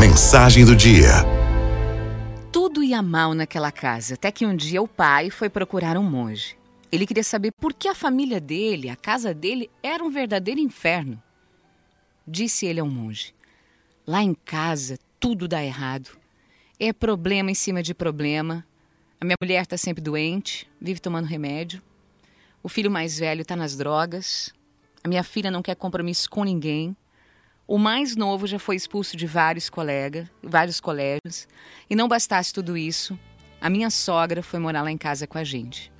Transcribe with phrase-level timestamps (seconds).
[0.00, 1.10] Mensagem do dia.
[2.50, 6.56] Tudo ia mal naquela casa, até que um dia o pai foi procurar um monge.
[6.90, 11.22] Ele queria saber por que a família dele, a casa dele, era um verdadeiro inferno.
[12.26, 13.34] Disse ele ao monge:
[14.06, 16.16] Lá em casa tudo dá errado.
[16.78, 18.64] É problema em cima de problema.
[19.20, 21.82] A minha mulher está sempre doente, vive tomando remédio.
[22.62, 24.50] O filho mais velho está nas drogas.
[25.04, 26.96] A minha filha não quer compromisso com ninguém.
[27.70, 31.46] O mais novo já foi expulso de vários colegas, vários colégios.
[31.88, 33.16] E não bastasse tudo isso,
[33.60, 35.92] a minha sogra foi morar lá em casa com a gente.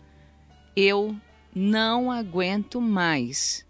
[0.75, 1.16] Eu
[1.55, 3.64] não aguento mais.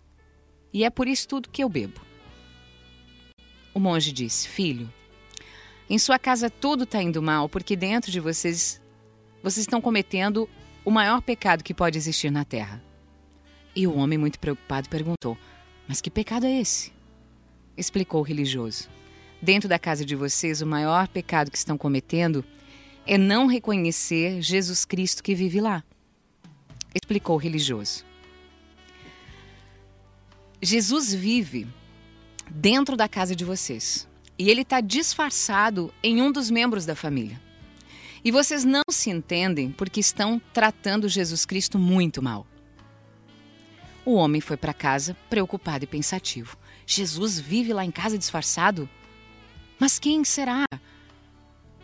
[0.72, 2.00] E é por isso tudo que eu bebo.
[3.74, 4.90] O monge disse: Filho,
[5.86, 8.80] em sua casa tudo está indo mal porque dentro de vocês
[9.42, 10.48] vocês estão cometendo
[10.86, 12.82] o maior pecado que pode existir na terra.
[13.76, 15.36] E o homem, muito preocupado, perguntou:
[15.86, 16.98] Mas que pecado é esse?
[17.80, 18.88] Explicou o religioso.
[19.42, 22.44] Dentro da casa de vocês, o maior pecado que estão cometendo
[23.06, 25.82] é não reconhecer Jesus Cristo que vive lá,
[26.94, 28.04] explicou o religioso.
[30.62, 31.66] Jesus vive
[32.50, 34.06] dentro da casa de vocês
[34.38, 37.40] e ele está disfarçado em um dos membros da família.
[38.22, 42.46] E vocês não se entendem porque estão tratando Jesus Cristo muito mal.
[44.04, 46.58] O homem foi para casa preocupado e pensativo.
[46.92, 48.88] Jesus vive lá em casa disfarçado?
[49.78, 50.64] Mas quem será?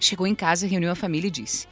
[0.01, 1.69] Chegou em casa, reuniu a família e disse: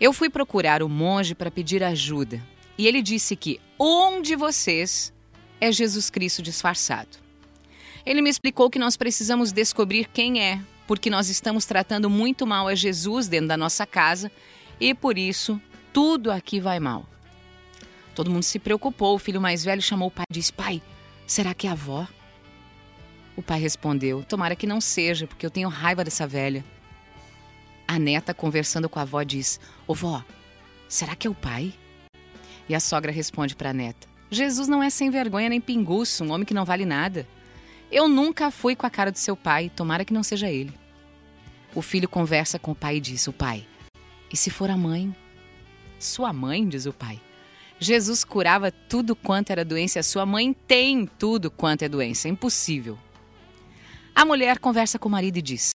[0.00, 2.42] Eu fui procurar o monge para pedir ajuda.
[2.76, 5.12] E ele disse que um de vocês
[5.60, 7.18] é Jesus Cristo disfarçado.
[8.04, 12.66] Ele me explicou que nós precisamos descobrir quem é, porque nós estamos tratando muito mal
[12.66, 14.28] a Jesus dentro da nossa casa
[14.80, 17.06] e por isso tudo aqui vai mal.
[18.12, 19.14] Todo mundo se preocupou.
[19.14, 20.82] O filho mais velho chamou o pai e disse: Pai,
[21.28, 22.08] será que é a avó?
[23.36, 26.64] O pai respondeu: Tomara que não seja, porque eu tenho raiva dessa velha.
[27.86, 30.22] A neta, conversando com a avó, diz: Ô vó,
[30.88, 31.72] será que é o pai?
[32.68, 36.32] E a sogra responde para a neta: Jesus não é sem vergonha nem pinguço, um
[36.32, 37.26] homem que não vale nada.
[37.90, 40.72] Eu nunca fui com a cara do seu pai, tomara que não seja ele.
[41.74, 43.66] O filho conversa com o pai e diz: O pai,
[44.30, 45.14] e se for a mãe?
[45.98, 47.20] Sua mãe, diz o pai.
[47.78, 52.98] Jesus curava tudo quanto era doença, sua mãe tem tudo quanto é doença, é impossível.
[54.14, 55.72] A mulher conversa com o marido e diz: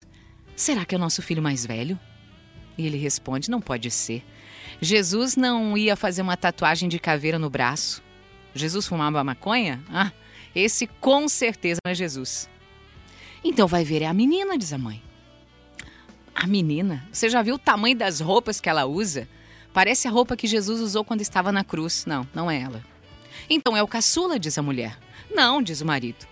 [0.55, 1.99] Será que é o nosso filho mais velho?
[2.77, 4.25] E ele responde: Não pode ser.
[4.81, 8.03] Jesus não ia fazer uma tatuagem de caveira no braço.
[8.55, 9.83] Jesus fumava maconha?
[9.91, 10.13] Ah,
[10.55, 12.49] esse com certeza não é Jesus.
[13.45, 15.03] Então vai ver, é a menina, diz a mãe.
[16.35, 17.07] A menina?
[17.13, 19.29] Você já viu o tamanho das roupas que ela usa?
[19.73, 22.05] Parece a roupa que Jesus usou quando estava na cruz.
[22.07, 22.83] Não, não é ela.
[23.49, 24.99] Então é o caçula, diz a mulher.
[25.31, 26.27] Não, diz o marido.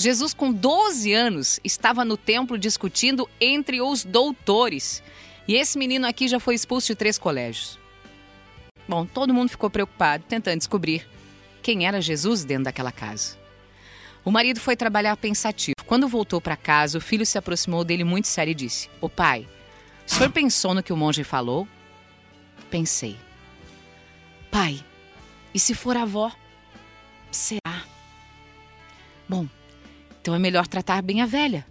[0.00, 5.02] Jesus, com 12 anos, estava no templo discutindo entre os doutores.
[5.46, 7.78] E esse menino aqui já foi expulso de três colégios.
[8.88, 11.06] Bom, todo mundo ficou preocupado, tentando descobrir
[11.62, 13.36] quem era Jesus dentro daquela casa.
[14.24, 15.76] O marido foi trabalhar pensativo.
[15.84, 19.46] Quando voltou para casa, o filho se aproximou dele muito sério e disse: Ô pai,
[20.06, 21.68] o senhor pensou no que o monge falou?
[22.70, 23.18] Pensei.
[24.50, 24.82] Pai,
[25.52, 26.32] e se for avó?
[27.30, 27.84] Será?
[29.28, 29.46] Bom,
[30.20, 31.66] então é melhor tratar bem a velha.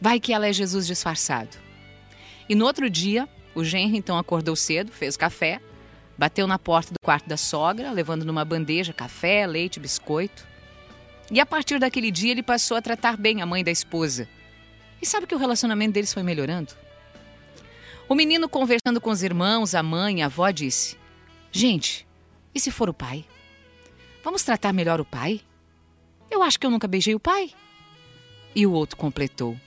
[0.00, 1.56] Vai que ela é Jesus disfarçado.
[2.48, 5.60] E no outro dia, o genro então acordou cedo, fez café,
[6.16, 10.46] bateu na porta do quarto da sogra, levando numa bandeja café, leite, biscoito.
[11.30, 14.28] E a partir daquele dia ele passou a tratar bem a mãe da esposa.
[15.00, 16.72] E sabe que o relacionamento deles foi melhorando?
[18.08, 20.96] O menino conversando com os irmãos, a mãe, a avó disse:
[21.50, 22.06] Gente,
[22.54, 23.24] e se for o pai?
[24.22, 25.40] Vamos tratar melhor o pai?
[26.30, 27.50] Eu acho que eu nunca beijei o pai.
[28.54, 29.58] E o outro completou: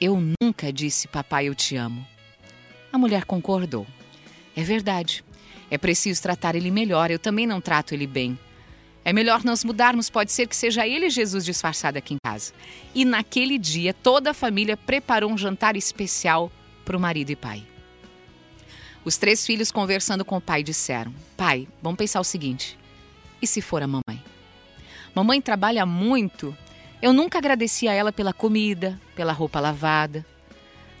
[0.00, 2.06] Eu nunca disse, papai, eu te amo.
[2.92, 3.86] A mulher concordou.
[4.56, 5.24] É verdade.
[5.70, 7.10] É preciso tratar ele melhor.
[7.10, 8.38] Eu também não trato ele bem.
[9.04, 10.10] É melhor nós mudarmos.
[10.10, 12.52] Pode ser que seja ele Jesus disfarçado aqui em casa.
[12.94, 16.50] E naquele dia, toda a família preparou um jantar especial
[16.84, 17.62] para o marido e pai.
[19.04, 22.76] Os três filhos, conversando com o pai, disseram: Pai, vamos pensar o seguinte:
[23.40, 24.22] e se for a mamãe?
[25.14, 26.56] Mamãe trabalha muito
[27.00, 30.24] eu nunca agradeci a ela pela comida, pela roupa lavada.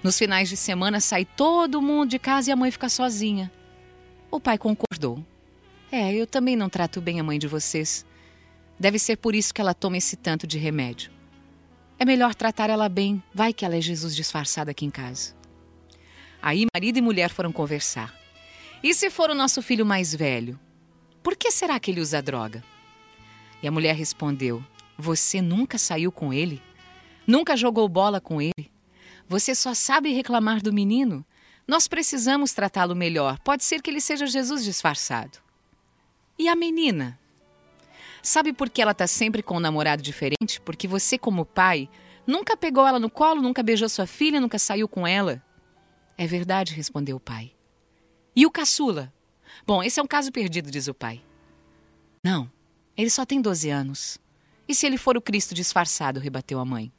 [0.02, 3.50] Nos finais de semana sai todo mundo de casa e a mãe fica sozinha.
[4.30, 5.24] O pai concordou.
[5.90, 8.04] É, eu também não trato bem a mãe de vocês.
[8.78, 11.10] Deve ser por isso que ela toma esse tanto de remédio.
[11.98, 15.34] É melhor tratar ela bem, vai que ela é Jesus disfarçada aqui em casa.
[16.42, 18.14] Aí marido e mulher foram conversar.
[18.82, 20.60] E se for o nosso filho mais velho?
[21.22, 22.62] Por que será que ele usa droga?
[23.62, 24.62] E a mulher respondeu:
[24.98, 26.62] você nunca saiu com ele?
[27.26, 28.70] Nunca jogou bola com ele?
[29.28, 31.24] Você só sabe reclamar do menino?
[31.66, 33.38] Nós precisamos tratá-lo melhor.
[33.40, 35.38] Pode ser que ele seja Jesus disfarçado.
[36.38, 37.18] E a menina?
[38.22, 40.60] Sabe por que ela está sempre com um namorado diferente?
[40.64, 41.88] Porque você, como pai,
[42.26, 45.42] nunca pegou ela no colo, nunca beijou sua filha, nunca saiu com ela.
[46.16, 47.52] É verdade, respondeu o pai.
[48.34, 49.12] E o caçula?
[49.66, 51.22] Bom, esse é um caso perdido, diz o pai.
[52.22, 52.50] Não,
[52.96, 54.18] ele só tem 12 anos.
[54.68, 56.20] E se ele for o Cristo disfarçado?
[56.20, 56.92] rebateu a mãe.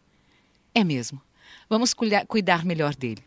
[0.73, 1.21] É mesmo.
[1.69, 3.23] Vamos cuidar melhor dele.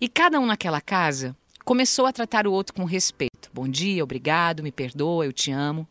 [0.00, 3.50] E cada um naquela casa começou a tratar o outro com respeito.
[3.52, 5.86] Bom dia, obrigado, me perdoa, eu te amo.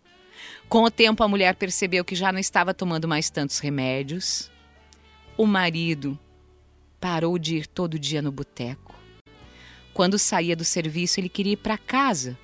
[0.67, 4.49] Com o tempo, a mulher percebeu que já não estava tomando mais tantos remédios.
[5.37, 6.17] O marido
[6.99, 8.95] parou de ir todo dia no boteco.
[9.93, 12.37] Quando saía do serviço, ele queria ir para casa,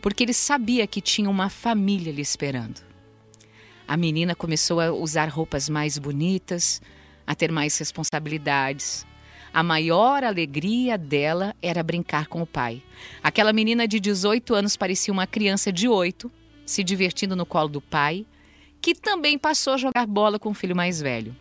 [0.00, 2.80] porque ele sabia que tinha uma família lhe esperando.
[3.88, 6.82] A menina começou a usar roupas mais bonitas,
[7.26, 9.06] a ter mais responsabilidades.
[9.52, 12.82] A maior alegria dela era brincar com o pai.
[13.22, 16.30] Aquela menina de 18 anos parecia uma criança de 8,
[16.64, 18.26] se divertindo no colo do pai,
[18.80, 21.34] que também passou a jogar bola com o filho mais velho.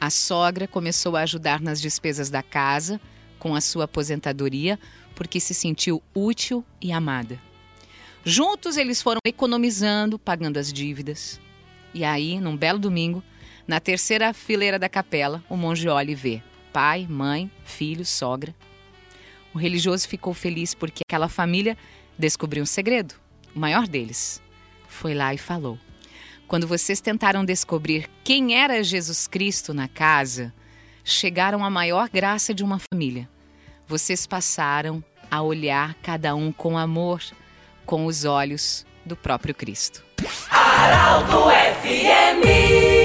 [0.00, 3.00] A sogra começou a ajudar nas despesas da casa,
[3.38, 4.78] com a sua aposentadoria,
[5.14, 7.49] porque se sentiu útil e amada.
[8.24, 11.40] Juntos eles foram economizando, pagando as dívidas.
[11.94, 13.22] E aí, num belo domingo,
[13.66, 18.54] na terceira fileira da capela, o monge olha e vê pai, mãe, filho, sogra.
[19.54, 21.76] O religioso ficou feliz porque aquela família
[22.18, 23.14] descobriu um segredo,
[23.54, 24.40] o maior deles.
[24.86, 25.78] Foi lá e falou:
[26.46, 30.52] Quando vocês tentaram descobrir quem era Jesus Cristo na casa,
[31.02, 33.28] chegaram à maior graça de uma família.
[33.86, 37.22] Vocês passaram a olhar cada um com amor
[37.90, 40.04] com os olhos do próprio Cristo.
[41.82, 42.99] FMI